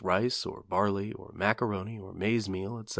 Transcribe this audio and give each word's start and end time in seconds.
rice, 0.01 0.45
or 0.45 0.63
barley, 0.67 1.13
or 1.13 1.31
macaroni, 1.35 1.99
or 1.99 2.13
maize 2.13 2.49
meal, 2.49 2.71
etc. 2.79 2.87